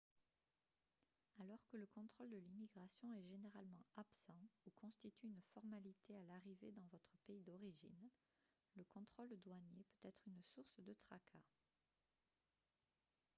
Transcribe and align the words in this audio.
alors 1.37 1.63
que 1.71 1.77
le 1.77 1.85
contrôle 1.85 2.31
de 2.31 2.35
l'immigration 2.37 3.13
est 3.13 3.23
généralement 3.27 3.85
absent 3.97 4.41
ou 4.65 4.71
constitue 4.71 5.27
une 5.27 5.43
formalité 5.53 6.17
à 6.17 6.23
l'arrivée 6.25 6.71
dans 6.71 6.87
votre 6.91 7.19
pays 7.27 7.43
d'origine 7.43 8.09
le 8.77 8.83
contrôle 8.85 9.29
douanier 9.45 9.85
peut 10.01 10.07
être 10.07 10.23
une 10.25 10.41
source 10.55 10.73
de 10.79 10.95
tracas 11.07 11.45